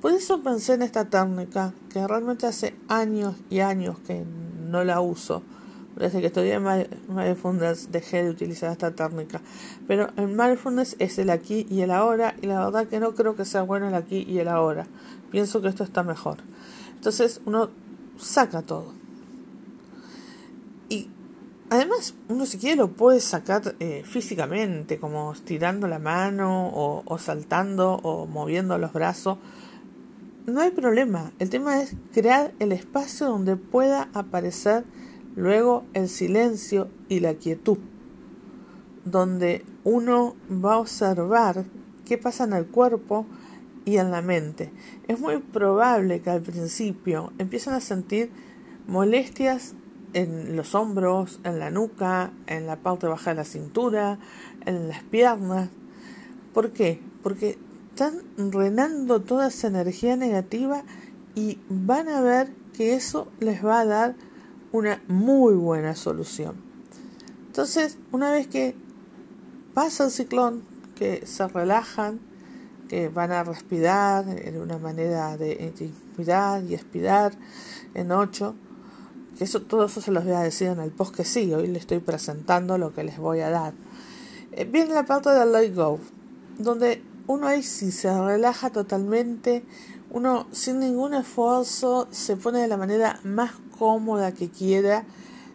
Por 0.00 0.12
eso 0.12 0.42
pensé 0.42 0.74
en 0.74 0.82
esta 0.82 1.06
técnica, 1.06 1.72
que 1.90 2.06
realmente 2.06 2.46
hace 2.46 2.76
años 2.88 3.34
y 3.50 3.60
años 3.60 3.98
que 4.06 4.24
no 4.68 4.84
la 4.84 5.00
uso. 5.00 5.42
Desde 5.96 6.20
que 6.20 6.28
estudié 6.28 6.60
Mindfulness 6.60 7.90
dejé 7.90 8.22
de 8.22 8.30
utilizar 8.30 8.70
esta 8.70 8.92
técnica. 8.92 9.40
Pero 9.88 10.10
el 10.16 10.28
Mindfulness 10.28 10.94
es 11.00 11.18
el 11.18 11.30
aquí 11.30 11.66
y 11.68 11.80
el 11.80 11.90
ahora, 11.90 12.36
y 12.40 12.46
la 12.46 12.64
verdad 12.64 12.86
que 12.86 13.00
no 13.00 13.14
creo 13.14 13.34
que 13.34 13.44
sea 13.44 13.62
bueno 13.62 13.88
el 13.88 13.94
aquí 13.94 14.24
y 14.28 14.38
el 14.38 14.48
ahora. 14.48 14.86
Pienso 15.30 15.60
que 15.60 15.68
esto 15.68 15.82
está 15.82 16.02
mejor. 16.04 16.38
Entonces 16.94 17.40
uno 17.44 17.70
saca 18.16 18.62
todo. 18.62 18.92
Y 20.88 21.08
Además, 21.70 22.14
uno 22.28 22.46
si 22.46 22.56
quiere 22.56 22.76
lo 22.76 22.88
puede 22.88 23.20
sacar 23.20 23.74
eh, 23.78 24.02
físicamente, 24.06 24.98
como 24.98 25.32
estirando 25.32 25.86
la 25.86 25.98
mano 25.98 26.70
o, 26.74 27.18
saltando 27.18 27.92
o 28.02 28.26
moviendo 28.26 28.78
los 28.78 28.92
brazos. 28.94 29.36
No 30.48 30.62
hay 30.62 30.70
problema. 30.70 31.30
El 31.38 31.50
tema 31.50 31.82
es 31.82 31.94
crear 32.14 32.54
el 32.58 32.72
espacio 32.72 33.26
donde 33.26 33.56
pueda 33.56 34.08
aparecer 34.14 34.84
luego 35.36 35.84
el 35.92 36.08
silencio 36.08 36.88
y 37.10 37.20
la 37.20 37.34
quietud. 37.34 37.76
Donde 39.04 39.62
uno 39.84 40.36
va 40.50 40.74
a 40.74 40.78
observar 40.78 41.66
qué 42.06 42.16
pasa 42.16 42.44
en 42.44 42.54
el 42.54 42.64
cuerpo 42.64 43.26
y 43.84 43.98
en 43.98 44.10
la 44.10 44.22
mente. 44.22 44.72
Es 45.06 45.20
muy 45.20 45.36
probable 45.36 46.22
que 46.22 46.30
al 46.30 46.40
principio 46.40 47.30
empiecen 47.36 47.74
a 47.74 47.80
sentir 47.80 48.30
molestias 48.86 49.74
en 50.14 50.56
los 50.56 50.74
hombros, 50.74 51.40
en 51.44 51.58
la 51.58 51.70
nuca, 51.70 52.32
en 52.46 52.66
la 52.66 52.76
parte 52.76 53.06
baja 53.06 53.32
de 53.32 53.36
la 53.36 53.44
cintura, 53.44 54.18
en 54.64 54.88
las 54.88 55.02
piernas. 55.02 55.68
¿Por 56.54 56.72
qué? 56.72 57.02
Porque 57.22 57.58
están 57.98 58.52
renando 58.52 59.22
toda 59.22 59.48
esa 59.48 59.66
energía 59.66 60.14
negativa 60.14 60.84
y 61.34 61.58
van 61.68 62.08
a 62.08 62.20
ver 62.20 62.48
que 62.72 62.94
eso 62.94 63.26
les 63.40 63.64
va 63.64 63.80
a 63.80 63.84
dar 63.84 64.14
una 64.70 65.02
muy 65.08 65.54
buena 65.54 65.96
solución. 65.96 66.54
Entonces, 67.48 67.98
una 68.12 68.30
vez 68.30 68.46
que 68.46 68.76
pasa 69.74 70.04
el 70.04 70.12
ciclón, 70.12 70.62
que 70.94 71.26
se 71.26 71.48
relajan, 71.48 72.20
que 72.88 73.08
van 73.08 73.32
a 73.32 73.42
respirar 73.42 74.28
en 74.28 74.60
una 74.60 74.78
manera 74.78 75.36
de 75.36 75.72
inspirar 75.76 76.62
y 76.62 76.74
expirar 76.74 77.32
en 77.94 78.12
ocho, 78.12 78.54
que 79.36 79.42
eso, 79.42 79.62
todo 79.62 79.86
eso 79.86 80.00
se 80.00 80.12
los 80.12 80.22
voy 80.22 80.34
a 80.34 80.40
decir 80.40 80.68
en 80.68 80.78
el 80.78 80.92
post 80.92 81.16
que 81.16 81.24
sí, 81.24 81.52
hoy 81.52 81.66
les 81.66 81.80
estoy 81.80 81.98
presentando 81.98 82.78
lo 82.78 82.94
que 82.94 83.02
les 83.02 83.18
voy 83.18 83.40
a 83.40 83.50
dar. 83.50 83.74
Eh, 84.52 84.64
viene 84.66 84.94
la 84.94 85.04
parte 85.04 85.30
del 85.30 85.50
let 85.50 85.74
go, 85.74 85.98
donde 86.58 87.02
uno 87.28 87.46
ahí 87.46 87.62
sí 87.62 87.92
se 87.92 88.10
relaja 88.20 88.70
totalmente, 88.70 89.62
uno 90.10 90.46
sin 90.50 90.80
ningún 90.80 91.12
esfuerzo 91.12 92.08
se 92.10 92.36
pone 92.38 92.58
de 92.58 92.68
la 92.68 92.78
manera 92.78 93.20
más 93.22 93.52
cómoda 93.78 94.32
que 94.32 94.48
quiera, 94.48 95.04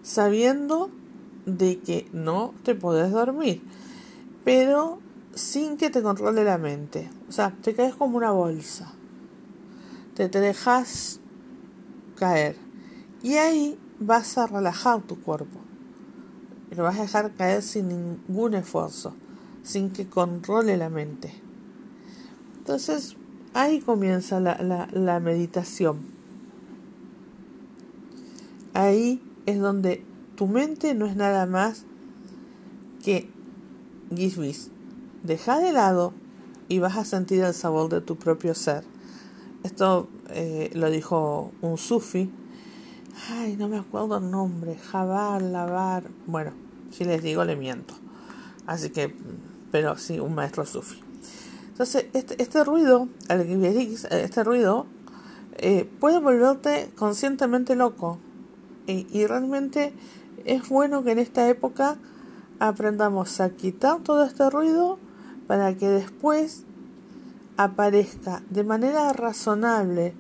sabiendo 0.04 0.92
de 1.48 1.80
que 1.80 2.08
no 2.14 2.54
te 2.64 2.76
podés 2.76 3.12
dormir, 3.12 3.64
pero 4.46 5.00
sin 5.34 5.78
que 5.78 5.90
te 5.90 6.04
controle 6.04 6.44
la 6.44 6.60
mente. 6.60 7.10
O 7.28 7.32
sea, 7.32 7.56
te 7.62 7.74
caes 7.74 7.96
como 7.96 8.18
una 8.18 8.30
bolsa, 8.30 8.94
te, 10.14 10.30
te 10.30 10.40
dejas 10.40 11.20
caer 12.16 12.56
y 13.24 13.34
ahí 13.34 13.80
vas 14.00 14.38
a 14.38 14.46
relajar 14.46 15.02
tu 15.02 15.20
cuerpo. 15.20 15.60
Lo 16.70 16.84
vas 16.84 17.00
a 17.00 17.02
dejar 17.02 17.34
caer 17.34 17.64
sin 17.64 17.88
ningún 17.88 18.54
esfuerzo, 18.54 19.16
sin 19.64 19.90
que 19.90 20.08
controle 20.08 20.78
la 20.78 20.90
mente. 20.90 21.43
Entonces, 22.64 23.18
ahí 23.54 23.82
comienza 23.82 24.40
la, 24.40 24.88
la, 24.90 25.20
meditación. 25.20 25.98
Ahí 28.74 29.22
es 29.46 29.60
donde 29.60 30.06
tu 30.38 30.48
mente 30.48 30.96
no 30.96 31.06
es 31.06 31.18
nada 31.18 31.46
más 31.46 31.84
que 33.04 33.30
Gizbis. 34.16 34.72
Deja 35.24 35.60
de 35.60 35.74
lado 35.74 36.14
y 36.70 36.80
vas 36.80 36.96
a 36.96 37.04
sentir 37.04 37.44
el 37.44 37.54
sabor 37.54 37.90
de 37.90 38.00
tu 38.00 38.16
propio 38.16 38.56
ser. 38.56 38.86
Esto 39.64 40.08
eh, 40.30 40.72
lo 40.74 40.90
dijo 40.90 41.52
un 41.62 41.78
sufi 41.78 42.32
Ay, 43.30 43.58
no 43.58 43.68
me 43.68 43.78
acuerdo 43.78 44.20
el 44.20 44.32
nombre. 44.32 44.78
Jabal, 44.78 45.52
Lavar. 45.52 46.04
Bueno, 46.28 46.52
si 46.92 47.04
les 47.04 47.22
digo, 47.22 47.44
le 47.44 47.58
miento. 47.58 47.94
Así 48.66 48.90
que, 48.90 49.14
pero 49.70 49.98
sí, 49.98 50.22
un 50.22 50.34
maestro 50.34 50.66
sufi. 50.66 51.03
Entonces, 51.74 52.06
este, 52.14 52.40
este 52.40 52.64
ruido, 52.64 53.08
este 53.30 54.44
ruido, 54.44 54.86
eh, 55.58 55.90
puede 56.00 56.20
volverte 56.20 56.92
conscientemente 56.96 57.76
loco. 57.76 58.20
Y, 58.86 59.08
y 59.12 59.26
realmente 59.26 59.92
es 60.46 60.70
bueno 60.70 61.04
que 61.04 61.14
en 61.14 61.18
esta 61.18 61.50
época 61.50 61.98
aprendamos 62.60 63.42
a 63.42 63.50
quitar 63.50 64.04
todo 64.04 64.24
este 64.24 64.48
ruido 64.52 65.00
para 65.48 65.76
que 65.76 65.90
después 65.90 66.64
aparezca 67.58 68.44
de 68.52 68.64
manera 68.64 69.12
razonable 69.12 70.14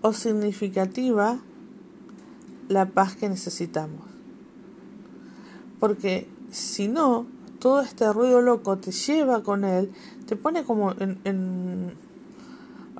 o 0.00 0.14
significativa 0.14 1.38
la 2.68 2.86
paz 2.86 3.14
que 3.14 3.28
necesitamos. 3.28 4.06
Porque 5.78 6.28
si 6.50 6.88
no, 6.88 7.26
todo 7.64 7.80
este 7.80 8.12
ruido 8.12 8.42
loco 8.42 8.76
te 8.76 8.92
lleva 8.92 9.42
con 9.42 9.64
él, 9.64 9.90
te 10.26 10.36
pone 10.36 10.64
como 10.64 10.92
en, 11.00 11.94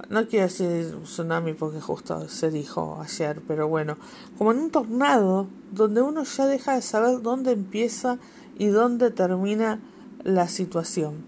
no 0.08 0.26
quiero 0.26 0.46
decir 0.46 0.96
tsunami 1.02 1.52
porque 1.52 1.82
justo 1.82 2.26
se 2.30 2.50
dijo 2.50 2.98
ayer, 3.02 3.42
pero 3.46 3.68
bueno, 3.68 3.98
como 4.38 4.52
en 4.52 4.60
un 4.60 4.70
tornado 4.70 5.48
donde 5.70 6.00
uno 6.00 6.24
ya 6.24 6.46
deja 6.46 6.76
de 6.76 6.80
saber 6.80 7.20
dónde 7.20 7.52
empieza 7.52 8.16
y 8.58 8.68
dónde 8.68 9.10
termina 9.10 9.80
la 10.22 10.48
situación. 10.48 11.26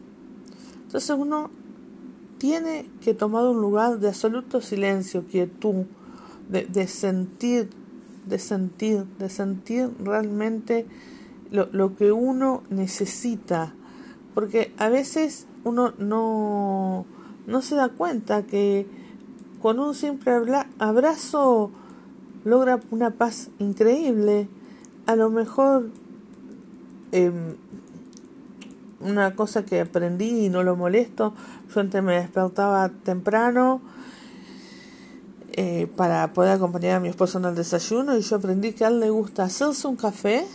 Entonces 0.86 1.14
uno 1.14 1.50
tiene 2.38 2.88
que 3.02 3.12
tomar 3.12 3.44
un 3.44 3.60
lugar 3.60 3.98
de 3.98 4.08
absoluto 4.08 4.62
silencio, 4.62 5.26
quietud, 5.26 5.84
de, 6.48 6.64
de 6.64 6.88
sentir 6.88 7.68
de 8.24 8.38
sentir, 8.38 9.04
de 9.18 9.28
sentir 9.28 9.90
realmente 10.00 10.86
lo, 11.50 11.68
lo 11.72 11.96
que 11.96 12.12
uno 12.12 12.62
necesita. 12.70 13.74
Porque 14.34 14.74
a 14.78 14.88
veces 14.88 15.46
uno 15.64 15.92
no, 15.98 17.06
no 17.46 17.62
se 17.62 17.74
da 17.74 17.88
cuenta 17.88 18.42
que 18.42 18.86
con 19.60 19.80
un 19.80 19.94
simple 19.94 20.32
abrazo 20.78 21.70
logra 22.44 22.80
una 22.90 23.10
paz 23.10 23.50
increíble. 23.58 24.48
A 25.06 25.16
lo 25.16 25.30
mejor 25.30 25.90
em, 27.12 27.56
una 29.00 29.34
cosa 29.34 29.64
que 29.64 29.80
aprendí 29.80 30.46
y 30.46 30.48
no 30.48 30.62
lo 30.62 30.76
molesto, 30.76 31.34
yo 31.74 31.80
antes 31.80 32.02
me 32.02 32.14
despertaba 32.14 32.88
temprano 32.88 33.80
eh, 35.52 35.88
para 35.96 36.32
poder 36.32 36.52
acompañar 36.52 36.96
a 36.96 37.00
mi 37.00 37.08
esposo 37.08 37.38
en 37.38 37.46
el 37.46 37.54
desayuno 37.54 38.16
y 38.16 38.20
yo 38.20 38.36
aprendí 38.36 38.72
que 38.72 38.84
a 38.84 38.88
él 38.88 39.00
le 39.00 39.10
gusta 39.10 39.44
hacerse 39.44 39.88
un 39.88 39.96
café, 39.96 40.46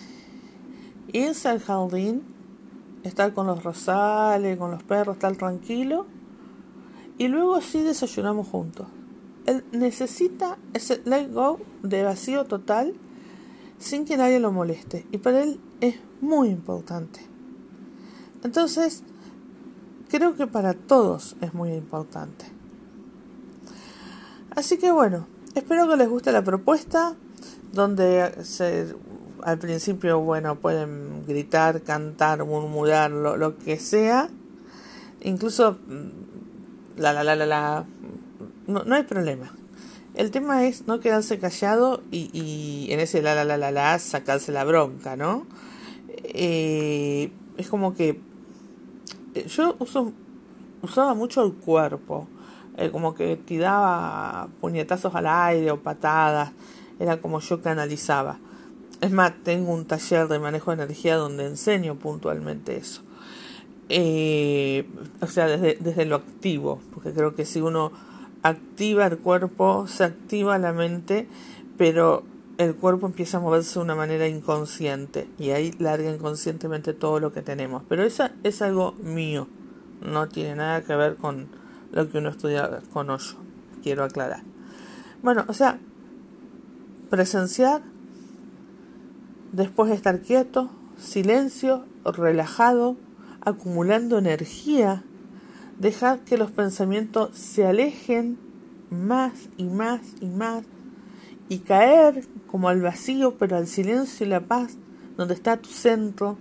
irse 1.14 1.50
al 1.50 1.60
jardín, 1.60 2.24
estar 3.04 3.34
con 3.34 3.48
los 3.48 3.64
rosales, 3.64 4.58
con 4.58 4.72
los 4.72 4.84
perros, 4.84 5.16
estar 5.16 5.36
tranquilo 5.36 6.06
y 7.18 7.28
luego 7.28 7.62
sí 7.62 7.82
desayunamos 7.82 8.48
juntos. 8.48 8.88
Él 9.46 9.64
necesita 9.72 10.58
ese 10.74 11.02
let 11.06 11.32
go 11.32 11.60
de 11.84 12.04
vacío 12.04 12.46
total 12.46 12.94
sin 13.80 14.06
que 14.06 14.18
nadie 14.18 14.40
lo 14.40 14.52
moleste. 14.52 15.06
Y 15.12 15.18
para 15.18 15.44
él 15.44 15.60
es 15.82 15.96
muy 16.22 16.50
importante. 16.50 17.20
Entonces, 18.44 19.04
creo 20.10 20.36
que 20.36 20.48
para 20.48 20.74
todos 20.74 21.36
es 21.42 21.54
muy 21.54 21.74
importante. 21.74 22.46
Así 24.56 24.78
que 24.78 24.92
bueno, 24.92 25.28
espero 25.56 25.88
que 25.88 25.98
les 25.98 26.10
guste 26.10 26.32
la 26.32 26.44
propuesta, 26.44 27.16
donde 27.72 28.44
se, 28.44 28.96
al 29.44 29.58
principio, 29.58 30.20
bueno, 30.20 30.56
pueden 30.56 31.26
gritar, 31.26 31.82
cantar, 31.82 32.46
murmurar, 32.46 33.12
lo, 33.12 33.38
lo 33.38 33.58
que 33.58 33.78
sea. 33.80 34.30
Incluso 35.22 35.78
mm, 35.88 37.00
la 37.00 37.14
la 37.14 37.24
la 37.24 37.36
la 37.36 37.46
la 37.46 37.86
no, 38.68 38.84
no 38.84 38.96
hay 38.96 39.04
problema. 39.04 39.54
El 40.14 40.32
tema 40.32 40.66
es 40.66 40.88
no 40.88 41.00
quedarse 41.00 41.40
callado 41.40 42.02
y, 42.12 42.30
y 42.34 42.92
en 42.92 43.00
ese 43.00 43.22
la 43.22 43.34
la 43.34 43.46
la 43.46 43.58
la 43.58 43.72
la 43.72 43.98
sacarse 44.00 44.52
la 44.52 44.64
bronca, 44.66 45.16
¿no? 45.16 45.46
Eh, 46.24 47.32
es 47.58 47.70
como 47.70 47.94
que 47.94 48.20
eh, 49.34 49.48
yo 49.48 49.78
usaba 49.80 51.14
mucho 51.14 51.44
el 51.44 51.54
cuerpo, 51.54 52.28
eh, 52.78 52.90
como 52.92 53.16
que 53.16 53.38
tiraba 53.38 54.50
puñetazos 54.60 55.14
al 55.16 55.28
aire 55.28 55.72
o 55.72 55.82
patadas, 55.82 56.52
era 57.00 57.22
como 57.22 57.40
yo 57.40 57.62
canalizaba. 57.62 58.40
Es 59.02 59.12
más, 59.12 59.34
tengo 59.44 59.74
un 59.74 59.86
taller 59.86 60.28
de 60.28 60.40
manejo 60.40 60.72
de 60.72 60.84
energía 60.84 61.16
donde 61.16 61.46
enseño 61.46 61.96
puntualmente 61.96 62.78
eso. 62.78 63.02
o 65.22 65.28
sea, 65.28 65.48
desde, 65.48 65.78
desde 65.80 66.06
lo 66.06 66.18
activo, 66.18 66.80
porque 66.94 67.12
creo 67.12 67.36
que 67.36 67.46
si 67.46 67.62
uno 67.62 67.92
activa 68.44 69.08
el 69.08 69.18
cuerpo, 69.18 69.88
se 69.88 70.04
activa 70.04 70.58
la 70.58 70.72
mente, 70.72 71.28
pero 71.78 72.24
el 72.58 72.76
cuerpo 72.76 73.08
empieza 73.08 73.38
a 73.38 73.40
moverse 73.40 73.80
de 73.80 73.86
una 73.86 73.96
manera 73.96 74.28
inconsciente 74.28 75.28
y 75.40 75.50
ahí 75.52 75.72
larga 75.80 76.12
inconscientemente 76.12 76.94
todo 76.94 77.20
lo 77.20 77.34
que 77.34 77.42
tenemos. 77.42 77.84
Pero 77.90 78.04
eso 78.04 78.30
es 78.44 78.62
algo 78.62 78.94
mío, 78.94 79.48
no 80.02 80.28
tiene 80.28 80.56
nada 80.56 80.84
que 80.84 80.96
ver 80.96 81.16
con 81.16 81.48
lo 81.92 82.10
que 82.10 82.20
uno 82.20 82.30
estudia 82.30 82.82
con 82.94 83.10
hoyo, 83.10 83.36
quiero 83.84 84.04
aclarar. 84.04 84.44
Bueno, 85.24 85.46
o 85.48 85.54
sea, 85.54 85.80
presenciar, 87.10 87.82
después 89.52 89.92
estar 89.92 90.22
quieto, 90.22 90.70
silencio, 90.98 91.86
relajado, 92.06 92.98
acumulando 93.42 94.18
energía 94.18 95.04
dejar 95.80 96.20
que 96.20 96.38
los 96.38 96.52
pensamientos 96.52 97.36
se 97.36 97.66
alejen 97.66 98.38
más 98.92 99.50
y 99.58 99.64
más 99.64 100.02
y 100.22 100.28
más 100.28 100.64
y 101.50 101.60
caer 101.60 102.26
como 102.48 102.70
al 102.70 102.82
vacío, 102.82 103.36
pero 103.38 103.58
al 103.58 103.68
silencio 103.68 104.26
y 104.26 104.30
la 104.30 104.42
paz, 104.42 104.78
donde 105.18 105.34
está 105.34 105.58
tu 105.58 105.70
centro, 105.70 106.38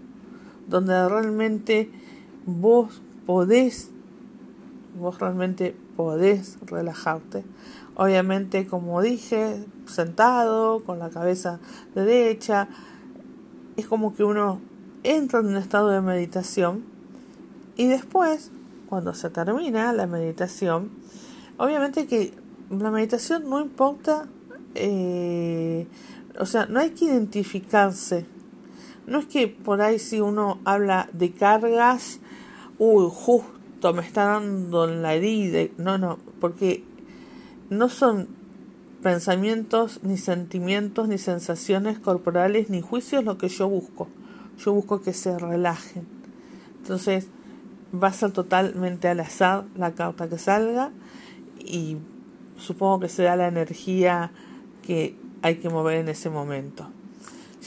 donde 0.68 1.08
realmente 1.08 1.90
vos 2.46 3.02
podés, 3.26 3.90
vos 4.96 5.18
realmente 5.18 5.74
podés 5.96 6.58
relajarte. 6.66 7.44
Obviamente, 7.96 8.66
como 8.66 9.02
dije, 9.02 9.64
sentado, 9.86 10.84
con 10.84 10.98
la 10.98 11.10
cabeza 11.10 11.60
derecha, 11.94 12.68
es 13.76 13.86
como 13.86 14.14
que 14.14 14.24
uno 14.24 14.60
entra 15.02 15.40
en 15.40 15.46
un 15.46 15.56
estado 15.56 15.88
de 15.88 16.00
meditación 16.00 16.84
y 17.76 17.86
después 17.86 18.50
cuando 18.88 19.14
se 19.14 19.30
termina 19.30 19.92
la 19.92 20.06
meditación, 20.06 20.90
obviamente 21.56 22.06
que 22.06 22.34
la 22.70 22.90
meditación 22.90 23.48
no 23.48 23.60
importa, 23.60 24.26
eh, 24.74 25.86
o 26.38 26.46
sea, 26.46 26.66
no 26.66 26.80
hay 26.80 26.90
que 26.90 27.06
identificarse. 27.06 28.26
No 29.06 29.18
es 29.18 29.26
que 29.26 29.48
por 29.48 29.80
ahí 29.80 29.98
si 29.98 30.20
uno 30.20 30.58
habla 30.64 31.08
de 31.12 31.32
cargas, 31.32 32.20
uy, 32.78 33.08
justo 33.10 33.92
me 33.94 34.02
está 34.02 34.24
dando 34.24 34.86
la 34.86 35.14
herida. 35.14 35.72
No, 35.78 35.98
no, 35.98 36.18
porque 36.40 36.84
no 37.70 37.88
son 37.88 38.28
pensamientos, 39.02 40.00
ni 40.02 40.16
sentimientos, 40.16 41.08
ni 41.08 41.18
sensaciones 41.18 41.98
corporales, 41.98 42.70
ni 42.70 42.80
juicios 42.80 43.24
lo 43.24 43.38
que 43.38 43.48
yo 43.48 43.68
busco. 43.68 44.08
Yo 44.58 44.72
busco 44.72 45.00
que 45.00 45.12
se 45.12 45.38
relajen. 45.38 46.06
Entonces, 46.82 47.28
va 47.92 48.08
a 48.08 48.12
ser 48.12 48.32
totalmente 48.32 49.08
al 49.08 49.20
azar 49.20 49.64
la 49.76 49.92
carta 49.92 50.28
que 50.28 50.38
salga 50.38 50.90
y 51.58 51.96
supongo 52.58 53.00
que 53.00 53.08
será 53.08 53.36
la 53.36 53.48
energía 53.48 54.30
que 54.82 55.16
hay 55.42 55.56
que 55.56 55.68
mover 55.68 55.96
en 55.96 56.08
ese 56.08 56.30
momento. 56.30 56.86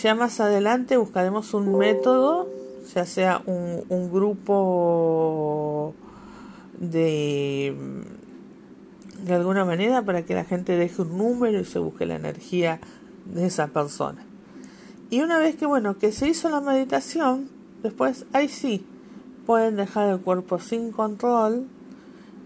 Ya 0.01 0.15
más 0.15 0.39
adelante 0.39 0.97
buscaremos 0.97 1.53
un 1.53 1.77
método, 1.77 2.49
ya 2.93 3.05
sea 3.05 3.41
un, 3.45 3.83
un 3.89 4.11
grupo 4.11 5.93
de 6.79 7.75
de 9.23 9.33
alguna 9.33 9.63
manera 9.63 10.01
para 10.01 10.23
que 10.23 10.35
la 10.35 10.43
gente 10.43 10.75
deje 10.75 11.01
un 11.01 11.17
número 11.17 11.59
y 11.59 11.65
se 11.65 11.79
busque 11.79 12.05
la 12.05 12.15
energía 12.15 12.79
de 13.25 13.45
esa 13.45 13.67
persona. 13.67 14.25
Y 15.09 15.21
una 15.21 15.37
vez 15.37 15.55
que 15.55 15.65
bueno, 15.65 15.97
que 15.97 16.11
se 16.11 16.27
hizo 16.27 16.49
la 16.49 16.59
meditación, 16.59 17.49
después 17.83 18.25
ahí 18.33 18.49
sí, 18.49 18.85
pueden 19.45 19.77
dejar 19.77 20.09
el 20.09 20.19
cuerpo 20.19 20.59
sin 20.59 20.91
control 20.91 21.67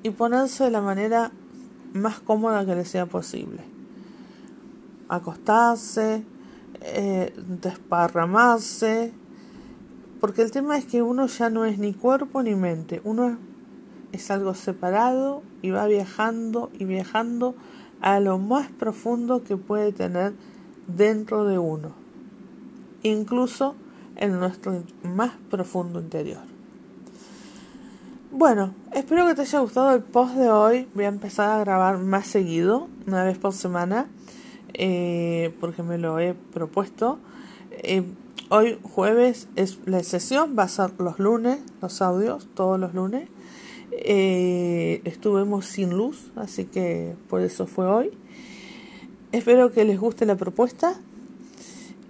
y 0.04 0.12
ponerse 0.12 0.66
de 0.66 0.72
la 0.72 0.82
manera 0.82 1.32
más 1.94 2.20
cómoda 2.20 2.66
que 2.66 2.76
les 2.76 2.90
sea 2.90 3.08
posible. 3.08 3.62
Acostarse, 5.10 6.24
eh, 6.82 7.34
desparramarse, 7.62 9.14
porque 10.20 10.42
el 10.44 10.52
tema 10.52 10.78
es 10.78 10.86
que 10.86 11.02
uno 11.02 11.26
ya 11.28 11.50
no 11.50 11.66
es 11.66 11.80
ni 11.80 11.94
cuerpo 11.94 12.44
ni 12.44 12.56
mente, 12.56 13.02
uno 13.04 13.38
es 14.12 14.32
algo 14.32 14.54
separado 14.54 15.44
y 15.62 15.72
va 15.72 15.86
viajando 15.88 16.72
y 16.78 16.86
viajando 16.86 17.56
a 18.02 18.20
lo 18.20 18.38
más 18.38 18.70
profundo 18.72 19.44
que 19.44 19.58
puede 19.58 19.92
tener 19.92 20.34
dentro 20.88 21.46
de 21.46 21.58
uno, 21.58 21.92
incluso 23.04 23.76
en 24.16 24.40
nuestro 24.40 24.84
más 25.04 25.34
profundo 25.50 26.00
interior. 26.00 26.42
Bueno, 28.32 28.74
espero 28.94 29.26
que 29.26 29.36
te 29.36 29.42
haya 29.42 29.60
gustado 29.60 29.96
el 29.96 30.04
post 30.04 30.36
de 30.36 30.50
hoy. 30.50 30.88
Voy 30.94 31.06
a 31.06 31.08
empezar 31.08 31.50
a 31.50 31.60
grabar 31.60 31.98
más 31.98 32.28
seguido, 32.28 32.88
una 33.08 33.24
vez 33.24 33.38
por 33.38 33.54
semana, 33.54 34.08
eh, 34.74 35.56
porque 35.60 35.82
me 35.82 35.98
lo 35.98 36.20
he 36.20 36.34
propuesto. 36.34 37.20
Eh, 37.72 38.04
hoy 38.50 38.80
jueves 38.84 39.48
es 39.56 39.80
la 39.86 40.04
sesión, 40.04 40.56
va 40.60 40.64
a 40.64 40.68
ser 40.68 40.92
los 41.00 41.20
lunes, 41.20 41.60
los 41.82 42.02
audios, 42.02 42.48
todos 42.54 42.80
los 42.80 42.94
lunes. 42.94 43.30
Eh, 44.04 45.02
estuvimos 45.06 45.66
sin 45.66 45.92
luz, 45.92 46.32
así 46.36 46.66
que 46.66 47.16
por 47.30 47.42
eso 47.42 47.68
fue 47.68 47.88
hoy. 47.88 48.12
Espero 49.32 49.72
que 49.72 49.86
les 49.86 50.00
guste 50.00 50.26
la 50.26 50.36
propuesta. 50.36 51.00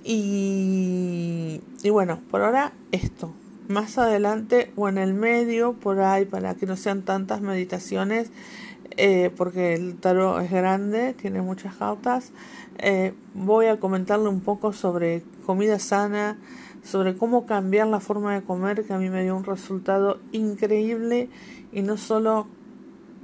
Y, 0.04 1.62
y 1.84 1.90
bueno, 1.90 2.22
por 2.30 2.42
ahora 2.42 2.74
esto 2.92 3.34
más 3.68 3.98
adelante 3.98 4.72
o 4.76 4.90
en 4.90 4.98
el 4.98 5.14
medio, 5.14 5.74
por 5.74 6.00
ahí, 6.00 6.26
para 6.26 6.56
que 6.56 6.66
no 6.66 6.76
sean 6.76 7.04
tantas 7.04 7.42
meditaciones, 7.42 8.32
eh, 8.96 9.32
porque 9.36 9.74
el 9.74 9.98
tarot 9.98 10.42
es 10.42 10.52
grande, 10.52 11.14
tiene 11.14 11.42
muchas 11.42 11.76
cartas, 11.76 12.32
eh, 12.78 13.14
voy 13.34 13.68
a 13.68 13.80
comentarle 13.80 14.30
un 14.30 14.42
poco 14.42 14.74
sobre 14.74 15.24
comida 15.46 15.80
sana, 15.80 16.38
sobre 16.84 17.18
cómo 17.18 17.46
cambiar 17.46 17.88
la 17.88 18.00
forma 18.00 18.34
de 18.34 18.44
comer, 18.44 18.86
que 18.86 18.94
a 18.94 18.98
mí 18.98 19.10
me 19.10 19.24
dio 19.24 19.36
un 19.36 19.44
resultado 19.44 20.20
increíble 20.32 21.30
y 21.72 21.82
no 21.82 21.98
solo 21.98 22.48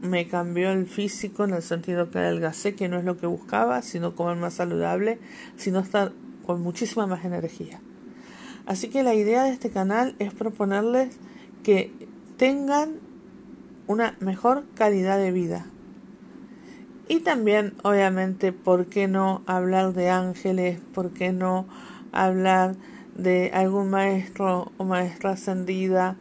me 0.02 0.28
cambió 0.28 0.72
el 0.72 0.86
físico 0.86 1.46
en 1.46 1.54
el 1.54 1.62
sentido 1.62 2.12
que 2.12 2.20
adelgacé, 2.20 2.76
que 2.76 2.90
no 2.90 2.98
es 2.98 3.06
lo 3.06 3.18
que 3.18 3.26
buscaba, 3.26 3.82
sino 3.82 4.16
comer 4.16 4.36
más 4.36 4.56
saludable, 4.56 5.20
sino 5.56 5.80
estar 5.80 6.12
con 6.46 6.62
muchísima 6.62 7.08
más 7.08 7.24
energía. 7.24 7.80
Así 8.66 8.90
que 8.90 9.04
la 9.04 9.14
idea 9.14 9.44
de 9.44 9.52
este 9.52 9.70
canal 9.70 10.16
es 10.20 10.34
proponerles 10.34 11.18
que 11.64 11.92
tengan 12.38 13.00
una 13.88 14.16
mejor 14.20 14.66
calidad 14.76 15.18
de 15.18 15.32
vida. 15.32 15.66
Y 17.08 17.20
también, 17.20 17.74
obviamente, 17.84 18.54
¿por 18.54 18.86
qué 18.86 19.08
no 19.08 19.42
hablar 19.46 19.94
de 19.94 20.10
ángeles? 20.10 20.80
¿Por 20.94 21.12
qué 21.12 21.34
no 21.34 21.66
hablar 22.12 22.76
de 23.16 23.52
algún 23.54 23.90
maestro 23.90 24.72
o 24.78 24.86
maestra 24.86 25.32
ascendida? 25.32 26.16